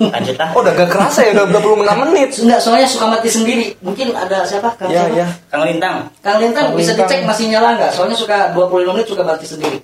[0.00, 0.48] Lanjut lah.
[0.50, 2.30] Oh udah gak kerasa ya, udah 26 menit.
[2.38, 3.66] Enggak, soalnya suka mati sendiri.
[3.78, 4.70] Mungkin ada siapa?
[4.72, 5.18] Kang Ya, siapa?
[5.18, 5.26] ya.
[5.48, 5.96] Kang Lintang.
[6.20, 7.08] Kang Lintang Kang bisa Lintang.
[7.10, 7.90] dicek masih nyala nggak?
[7.92, 9.78] Soalnya suka 25 menit suka mati sendiri.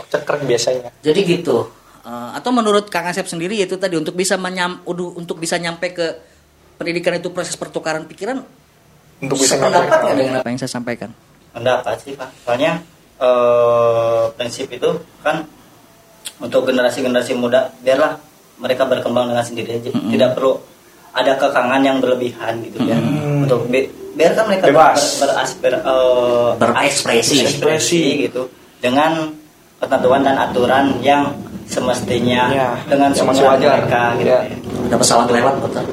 [0.00, 0.88] Cekrek biasanya.
[1.00, 1.68] Jadi gitu.
[2.00, 5.90] Eh, atau menurut Kang Asep sendiri itu tadi untuk bisa menyam, udu- untuk bisa nyampe
[5.90, 6.06] ke
[6.78, 8.40] pendidikan itu proses pertukaran pikiran
[9.18, 11.10] Untuk bisa sependapat nyampe- nggak dengan apa yang saya sampaikan?
[11.50, 12.30] Pendapat sih Pak.
[12.40, 12.78] Soalnya
[13.18, 15.42] eh, prinsip itu kan
[16.38, 18.14] untuk generasi-generasi muda biarlah
[18.56, 19.90] mereka berkembang dengan sendiri aja.
[19.90, 20.54] Tidak perlu
[21.10, 22.94] ada kekangan yang berlebihan gitu ya.
[23.42, 25.18] Untuk bi- biarkan mereka Bebas.
[25.18, 27.34] ber, berasper, eh, Berekspresi.
[27.58, 28.42] berekspresi gitu
[28.78, 29.34] dengan
[29.76, 31.34] ketentuan dan aturan yang
[31.66, 33.82] semestinya Ya, dengan yang semua wajar.
[33.82, 34.40] mereka gitu Ya.
[34.44, 34.56] ya.
[34.88, 35.84] Ada pesawat lewat betul.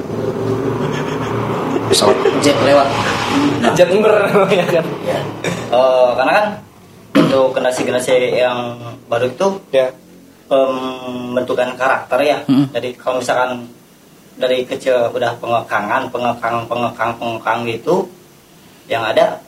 [1.86, 2.88] Pesawat jet lewat.
[3.62, 4.14] Nah, Jember
[4.52, 4.86] ya kan.
[5.04, 5.20] ya.
[5.70, 6.46] Eh, karena kan
[7.16, 8.58] untuk generasi-generasi yang
[9.06, 9.88] baru itu Ya.
[10.46, 12.38] pembentukan karakter ya.
[12.46, 12.70] Mm.
[12.72, 13.66] Jadi kalau misalkan
[14.36, 18.06] dari kecil udah pengekangan, pengekang, pengekang, pengekang gitu,
[18.86, 19.42] yang ada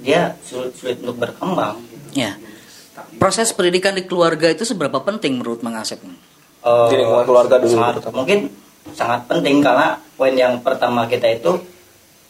[0.00, 1.78] dia sulit, sulit untuk berkembang.
[1.84, 2.26] Gitu.
[2.26, 2.34] Ya.
[3.16, 6.02] Proses pendidikan di keluarga itu seberapa penting menurut Mang Asep?
[6.02, 8.50] Eh, Di lingkungan keluarga dulu sangat- mungkin
[8.92, 11.56] sangat penting karena poin yang pertama kita itu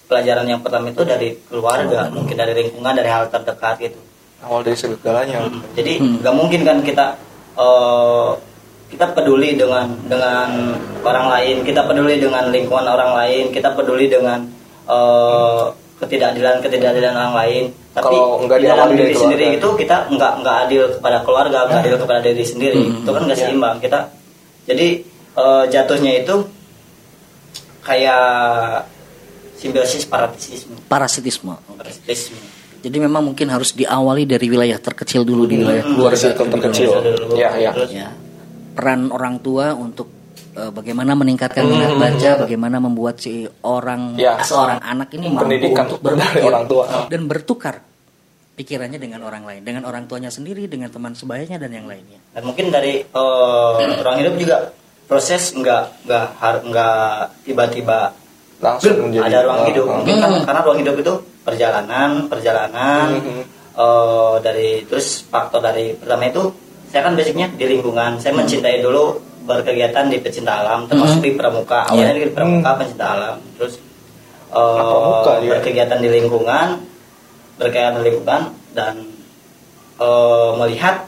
[0.04, 3.98] pelajaran yang pertama itu dari keluarga, mungkin dari lingkungan, dari hal terdekat gitu.
[4.44, 5.48] Awal dari segalanya.
[5.72, 6.20] Jadi Hmm.
[6.20, 7.06] nggak mungkin kan kita
[7.54, 8.30] eh,
[8.90, 14.44] kita peduli dengan dengan orang lain, kita peduli dengan lingkungan orang lain, kita peduli dengan
[14.84, 15.64] eh,
[15.96, 17.64] ketidakadilan ketidakadilan orang lain.
[17.94, 21.80] Tapi Kalau nggak di dalam diri sendiri itu kita nggak nggak adil kepada keluarga, nggak
[21.80, 22.82] adil kepada diri sendiri.
[22.82, 23.00] Hmm.
[23.06, 23.44] Itu kan nggak Ya.
[23.48, 23.76] seimbang.
[23.80, 23.98] Kita
[24.68, 24.86] jadi
[25.34, 26.36] eh, jatuhnya itu
[27.80, 28.24] kayak
[29.54, 30.76] simbiosis parasitisme.
[30.86, 31.54] Parasitisme.
[31.74, 32.38] Parasitisme.
[32.80, 35.96] Jadi memang mungkin harus diawali dari wilayah terkecil dulu di wilayah Hmm.
[35.96, 36.20] keluarga.
[36.20, 36.88] Circle terkecil.
[37.32, 37.72] Ya, ya.
[37.88, 38.08] Ya.
[38.74, 40.12] Peran orang tua untuk
[40.54, 44.38] eh, bagaimana meningkatkan minat baca, bagaimana membuat si orang Ya.
[44.38, 46.84] seorang anak ini mampu Pendidikan untuk dari berpikir orang tua.
[47.08, 47.74] dan bertukar
[48.54, 52.22] pikirannya dengan orang lain, dengan orang tuanya sendiri, dengan teman sebayanya dan yang lainnya.
[52.30, 54.56] dan mungkin dari eh, ruang hidup juga
[55.14, 57.14] proses nggak nggak har nggak
[57.46, 58.10] tiba-tiba
[58.58, 59.86] Langsung menjadi ada ruang Ah, hidup.
[59.86, 60.42] Mungkin kan Hmm.
[60.42, 61.12] karena ruang hidup itu
[61.46, 63.06] perjalanan perjalanan
[63.74, 66.42] eh, dari terus faktor dari pertama itu
[66.90, 68.18] saya kan basicnya di lingkungan.
[68.18, 71.86] Saya mencintai dulu berkegiatan di pecinta alam termasuk di pramuka.
[71.86, 73.36] Awalnya di pramuka pecinta alam.
[73.54, 73.74] Terus
[74.50, 75.48] eh, Ah, pramuka, iya.
[75.54, 76.66] berkegiatan di lingkungan
[77.54, 78.94] berkegiatan di lingkungan dan
[80.00, 81.06] eh, melihat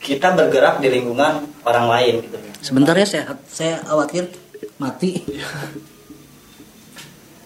[0.00, 4.28] kita bergerak di lingkungan orang lain gitu Sebentar ya saya saya khawatir
[4.76, 5.20] mati.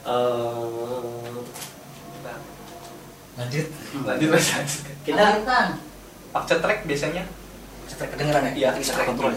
[0.04, 1.32] Eh,
[3.34, 3.66] Lanjut.
[4.04, 4.66] Lanjut lanjut.
[5.02, 5.24] kita
[6.30, 7.22] Pak cetrek biasanya.
[7.84, 8.52] Setelah kedengeran ya?
[8.54, 9.34] Iya, bisa kontrol.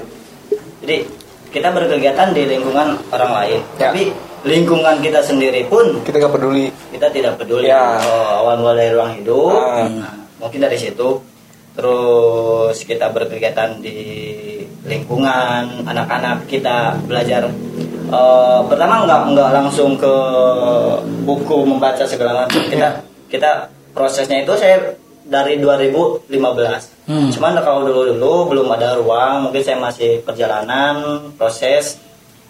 [0.78, 1.04] jadi
[1.48, 3.90] kita berkegiatan di lingkungan orang lain Ya.
[3.90, 4.14] tapi
[4.44, 6.70] lingkungan kita sendiri pun Kita nggak peduli.
[6.94, 7.98] kita tidak peduli Ya.
[7.98, 9.88] Oh, awal mula dari ruang hidup Ah.
[9.88, 11.24] Nah, mungkin dari situ
[11.74, 13.98] terus kita berkegiatan di
[14.88, 17.52] lingkungan anak-anak kita belajar
[18.08, 20.14] Eh, pertama nggak nggak langsung ke
[21.28, 22.64] buku membaca segala macam.
[22.72, 24.80] Kita kita prosesnya itu saya
[25.28, 27.32] dari 2015 Hmm.
[27.32, 31.96] cuman kalau dulu dulu belum ada ruang mungkin saya masih perjalanan proses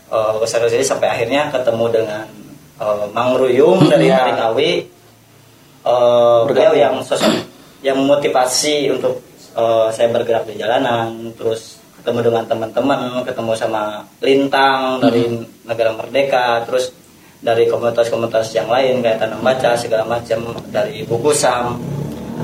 [0.10, 0.38] uh,
[0.82, 2.26] sampai akhirnya ketemu dengan
[2.82, 4.30] eh, Mang Ruyung dari Ya.
[4.34, 4.98] Ngawi
[5.88, 7.32] Eh, beliau yang sosok
[7.80, 9.24] yang motivasi untuk
[9.56, 11.77] eh, saya bergerak di jalanan terus
[12.08, 15.28] ketemu dengan teman-teman ketemu sama Lintang dari
[15.68, 16.96] negara merdeka terus
[17.44, 21.76] dari komunitas-komunitas yang lain kayak tanam baca segala macam dari buku sam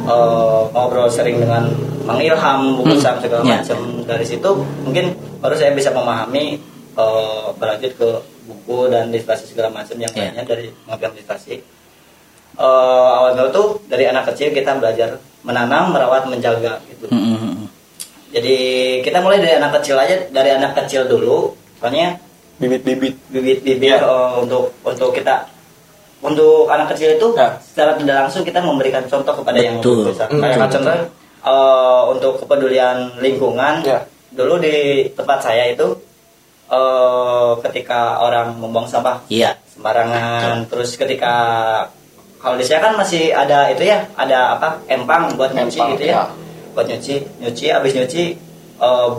[0.04, 1.72] eh, ngobrol sering dengan
[2.04, 3.00] Mang Ilham buku Hmm.
[3.00, 3.64] sam segala Ya.
[3.64, 4.52] macam dari situ
[4.84, 6.60] mungkin baru saya bisa memahami
[7.00, 8.10] eh, berlanjut ke
[8.44, 10.28] buku dan literasi segala macam yang Ya.
[10.28, 11.56] lainnya dari mengambil literasi
[12.54, 17.08] eh awal awal tuh dari anak kecil kita belajar menanam, merawat, menjaga gitu.
[17.10, 17.53] Hmm, hmm, hmm.
[18.34, 18.58] Jadi
[19.00, 22.18] kita mulai dari anak kecil aja dari anak kecil dulu soalnya
[22.58, 24.02] bibit-bibit bibit-bibit Iya.
[24.02, 25.46] eh, untuk untuk kita
[26.20, 27.54] untuk anak kecil itu Ya.
[27.60, 30.02] secara tidak langsung kita memberikan contoh kepada yang Betul.
[30.02, 30.28] lebih besar.
[30.32, 30.96] Hmm, Kayak betul, contoh
[31.44, 33.74] eh, untuk kepedulian lingkungan.
[33.84, 34.00] Ya.
[34.34, 34.76] Dulu di
[35.14, 35.88] tempat saya itu
[36.70, 39.54] eh, ketika orang membuang sampah Iya.
[39.70, 41.34] sembarangan, terus ketika
[42.40, 46.18] kalau di saya kan masih ada itu ya, ada apa empang buat nyuci gitu ya,
[46.18, 46.24] ya.
[46.74, 48.24] Buat nyuci, nyuci, habis nyuci
[48.78, 49.10] eh,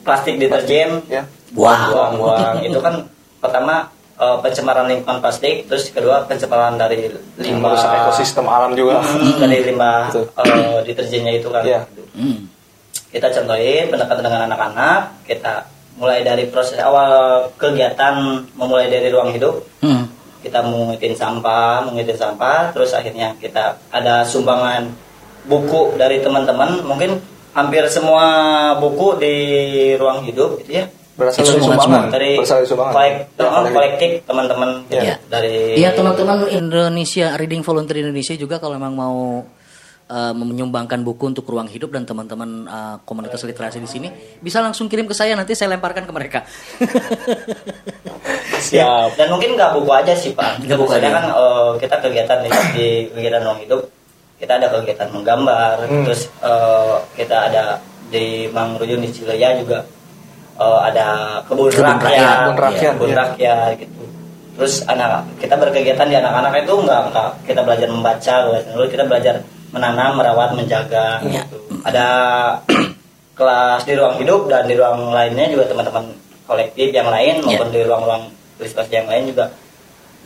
[0.00, 1.90] plastik deterjen ya Wow.
[1.90, 2.94] buang-buang itu kan
[3.36, 9.34] pertama eh, pencemaran lingkungan plastik terus kedua pencemaran dari limbah merusak ekosistem alam juga Hmm,
[9.36, 10.24] dari limbah Betul.
[10.30, 11.80] eh, deterjennya itu kan Iya.
[12.12, 12.46] Hmm.
[13.08, 15.66] kita contohin pendekatan dengan anak-anak kita
[15.98, 17.10] mulai dari proses awal
[17.56, 18.14] kegiatan
[18.54, 20.06] memulai dari ruang hidup Hmm.
[20.40, 24.86] kita mengutin sampah mengutin sampah terus akhirnya kita ada sumbangan
[25.46, 26.84] buku dari teman-teman.
[26.84, 27.20] Mungkin
[27.54, 28.24] hampir semua
[28.78, 29.34] buku di
[29.98, 30.86] ruang hidup gitu ya.
[31.18, 32.02] Berasal dari sumbangan.
[32.08, 32.92] Dari berasal dari sumbangan.
[32.96, 34.10] kolek, Ya, oh, kolektif.
[34.24, 34.70] teman-teman.
[34.88, 35.02] Iya.
[35.04, 39.44] gitu, dari Iya teman-teman Indonesia Reading Volunteer Indonesia juga kalau memang mau
[40.10, 44.08] uh, menyumbangkan buku untuk ruang hidup dan teman-teman uh, komunitas literasi di sini
[44.40, 46.40] bisa langsung kirim ke saya nanti saya lemparkan ke mereka.
[48.64, 49.16] siap.
[49.20, 50.64] Dan mungkin nggak buku aja sih pak.
[50.64, 51.08] Nggak buku aja.
[51.12, 53.99] kan eh, kita kegiatan di, di kegiatan ruang hidup
[54.40, 56.02] kita ada kegiatan menggambar Hmm.
[56.02, 57.64] terus eh, kita ada
[58.08, 59.84] di Mang Rujun di Cileya juga
[60.56, 63.16] eh, ada kebun, Kebun rakyat, rakyat, kebun rakyat, kebun iya.
[63.20, 64.02] rakyat gitu
[64.56, 68.34] terus anak kita berkegiatan di anak-anak itu nggak nggak kita belajar membaca
[68.66, 69.34] dulu kita belajar
[69.70, 71.44] menanam merawat menjaga Iya.
[71.46, 71.56] gitu.
[71.86, 72.06] ada
[73.38, 76.12] kelas di ruang hidup dan di ruang lainnya juga teman-teman
[76.44, 78.24] kolektif yang lain maupun di ruang-ruang
[78.60, 79.48] literasi yang lain juga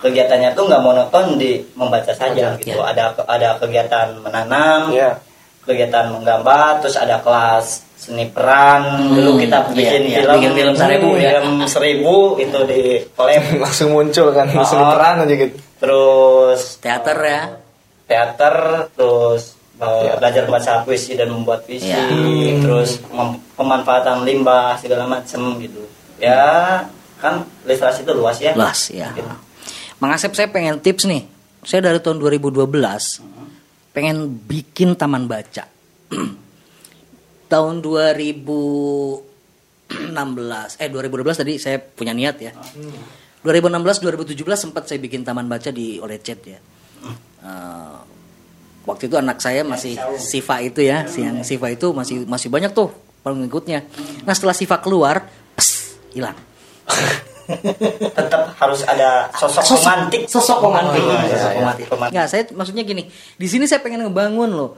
[0.05, 2.93] kegiatannya tuh nggak monoton di membaca saja gitu Iya.
[2.93, 5.17] ada ada kegiatan menanam ya
[5.61, 10.53] kegiatan menggambar terus ada kelas seni peran Hmm, dulu kita iya, bikin iya, film bikin
[10.53, 11.29] film seribu ya.
[11.33, 14.61] film seribu itu di kolab langsung muncul kan Oh.
[14.63, 17.43] seni peran aja gitu terus Teater ya.
[18.05, 18.55] teater
[18.93, 20.13] terus uh, Ya.
[20.15, 22.05] belajar membaca puisi dan membuat puisi Ya.
[22.61, 25.81] terus mem- pemanfaatan limbah segala macam gitu
[26.15, 26.85] ya
[27.17, 29.09] kan literasi itu luas ya Luas ya.
[29.11, 29.33] Gitu.
[30.03, 31.27] Mang Asep saya pengen tips nih.
[31.65, 32.67] Saya dari tahun 2012
[33.95, 35.65] pengen bikin taman baca.
[37.53, 39.23] tahun 2016
[40.83, 42.53] eh 2012 tadi saya punya niat ya.
[43.47, 44.01] 2016
[44.35, 46.59] 2017 sempat saya bikin taman baca di Olecet ya.
[47.45, 47.97] Eh,
[48.89, 52.73] waktu itu anak saya masih Siva itu ya, si yang Siva itu masih masih banyak
[52.73, 52.89] tuh
[53.21, 53.85] pengikutnya.
[54.25, 55.29] Nah setelah Siva keluar,
[56.17, 56.37] hilang.
[58.19, 61.59] tetap harus ada sosok, romantik sosok romantik Oh, iya, Sosok iya.
[61.61, 61.87] romantik.
[61.93, 62.15] Romantik.
[62.17, 63.03] Nggak, saya maksudnya gini
[63.37, 64.77] di sini saya pengen ngebangun loh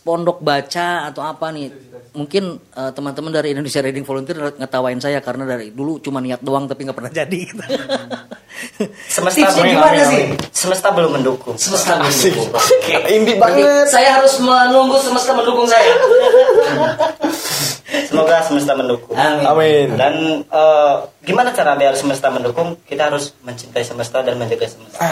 [0.00, 1.68] pondok baca atau apa nih?
[2.14, 6.70] Mungkin eh, teman-teman dari Indonesia Reading Volunteer ngetawain saya karena dari dulu cuma niat doang
[6.70, 7.40] tapi nggak pernah jadi.
[9.10, 10.24] Semesta belum- gimana sih?
[10.54, 11.58] semesta belum mendukung.
[11.58, 12.32] Semesta asik.
[12.32, 12.54] mendukung.
[13.14, 13.86] Indie Berarti banget.
[13.90, 15.94] saya harus menunggu semesta mendukung saya.
[18.08, 19.14] Semoga semesta mendukung.
[19.14, 19.44] Amin.
[19.44, 19.88] Amin.
[19.98, 20.14] Dan
[20.46, 22.78] eh, gimana cara biar semesta mendukung?
[22.86, 25.02] Kita harus mencintai semesta dan menjaga semesta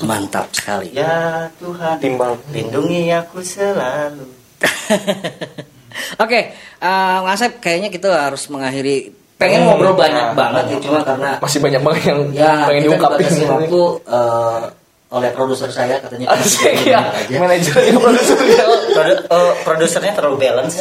[0.00, 4.24] mantap sekali ya Tuhan timbal lindungi aku selalu
[6.22, 9.12] Oke, eh, Mas Asep, kayaknya kita harus mengakhiri.
[9.36, 13.80] Pengen ngobrol banyak banget ya, cuma karena masih banyak banget yang ya pengen diungkapin waktu
[14.08, 14.60] eh,
[15.06, 17.36] oleh produser saya katanya Asik kita ya, aja.
[17.36, 18.62] manajernya produsernya.
[18.96, 20.80] Produ- eh, produsernya terlalu balance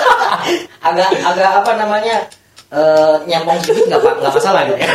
[0.88, 2.16] agak agak apa namanya
[2.72, 4.88] eh, nyambung sedikit nggak pak nggak masalah gitu ya.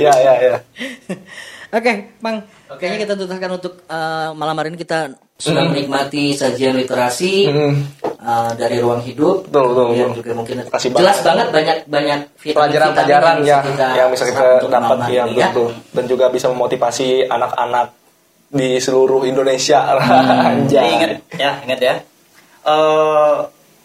[0.00, 0.56] ya ya ya.
[1.70, 2.42] Oke, Bang.
[2.68, 5.06] Kayaknya kita tutupkan untuk eh, malam hari ini kita
[5.36, 7.74] sudah menikmati sajian literasi Hmm.
[8.02, 9.46] eh, dari ruang hidup.
[9.46, 10.10] Betul, betul, betul.
[10.16, 11.24] juga mungkin Kasih jelas banget.
[11.24, 12.20] banget banyak banyak
[12.52, 17.86] Pelajaran-pelajaran vitamin ya yang bisa kita dapat ya betul dan juga bisa memotivasi anak-anak
[18.50, 19.94] di seluruh Indonesia.
[19.94, 20.66] Hmm.
[20.72, 21.94] Jadi ingat ya ingat ya
[22.60, 23.36] Eh,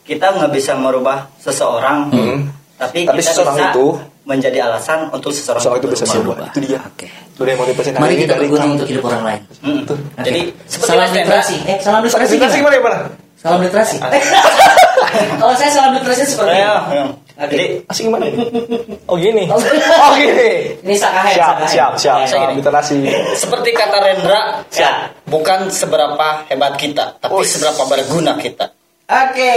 [0.04, 2.52] kita nggak bisa merubah seseorang Hmm.
[2.76, 3.96] tapi, Tapi kita bisa itu-
[4.26, 6.34] menjadi alasan untuk seseorang Soal itu bisa berubah.
[6.36, 6.48] berubah.
[6.52, 6.80] Itu dia.
[6.82, 7.08] Oke.
[7.08, 9.42] Itu dia motivasi hari Mari kita dari berguna untuk hidup orang lain.
[9.62, 9.76] Mm.
[9.86, 9.98] Betul.
[10.20, 11.56] Jadi salam literasi.
[11.64, 12.34] Eh, salam literasi.
[12.34, 12.76] Literasi gimana?
[12.76, 12.98] gimana?
[13.38, 13.96] Salam literasi.
[15.40, 16.96] Kalau saya salam literasi seperti Ya, ini.
[16.96, 17.06] ya.
[17.46, 18.26] Jadi Asik gimana?
[19.06, 19.44] Oh gini.
[19.48, 19.60] Oh,
[20.02, 20.52] Oh gini.
[20.82, 22.18] Ini sakahen, Siap, siap, siap.
[22.26, 22.96] Salam literasi.
[23.44, 25.12] seperti kata Rendra, Ya.
[25.26, 27.44] bukan seberapa hebat kita, tapi Oh.
[27.44, 28.72] seberapa berguna kita.
[29.06, 29.54] Oke.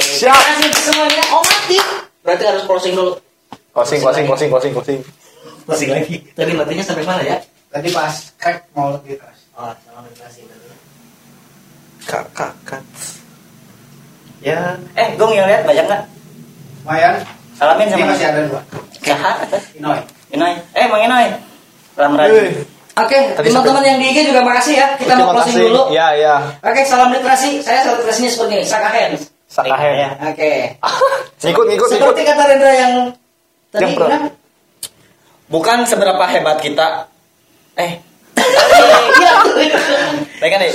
[0.00, 0.32] Siap.
[0.32, 1.22] Terima kasih semuanya.
[1.28, 1.78] Oh mati.
[2.24, 3.12] Berarti harus closing dulu.
[3.76, 4.98] Closing, closing, closing, closing, closing.
[5.68, 6.16] Closing lagi.
[6.32, 7.36] Tadi matinya sampai mana ya?
[7.68, 9.36] Tadi pas crack mau lebih keras.
[9.52, 10.68] Oh, salam literasi berarti.
[12.08, 12.82] Kak, kak, kak.
[14.40, 16.02] Ya, eh gue ngeliat banyak nggak?
[16.88, 17.14] Lumayan.
[17.52, 18.60] Salamin Ini sama masih ada dua.
[19.04, 19.36] Jahat.
[19.76, 20.00] Inoy.
[20.32, 21.26] Inoy, eh Mang Inoy.
[22.00, 22.64] Ram Radi.
[22.96, 24.88] Oke, Tadi teman-teman yang di IG juga makasih ya.
[24.96, 25.68] Kita mau closing kasih.
[25.68, 25.82] dulu.
[25.92, 26.40] Ya, ya.
[26.64, 27.60] Oke, salam literasi.
[27.60, 28.64] Saya salam literasinya seperti ini.
[28.64, 29.12] Sakahen.
[29.52, 29.94] Sakahen.
[30.00, 30.08] Ya.
[30.32, 30.52] Oke.
[31.44, 32.00] Ngikut, ngikut, ngikut.
[32.00, 32.92] Seperti kata Rendra yang
[33.76, 34.06] tadi Yang pro.
[35.46, 37.12] Bukan seberapa hebat kita.
[37.76, 38.00] Eh,
[39.16, 39.32] Iya.
[40.38, 40.72] baik kan deh.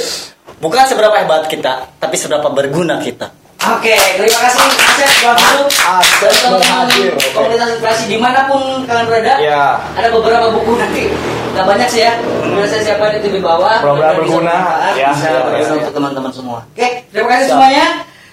[0.58, 3.34] Bukan seberapa hebat kita, tapi seberapa berguna kita.
[3.62, 7.02] Oke, terima kasih Asep Dulu Asep oke.
[7.32, 9.38] komunitas literasi di mana pun kalian berada.
[9.38, 9.78] Ya.
[9.94, 11.14] Ada beberapa buku nanti,
[11.54, 12.18] nggak banyak sih ya.
[12.42, 13.78] Udah saya siapkan itu di bawah.
[13.78, 14.56] Bisa berguna,
[14.94, 15.14] ya.
[15.14, 15.78] Bisa Ya, berguna ya.
[15.78, 16.60] untuk teman-teman semua.
[16.68, 17.86] Oke, terima kasih semuanya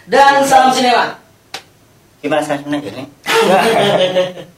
[0.08, 1.20] dan salam sinema.
[2.18, 3.04] Gimana sekarang ini?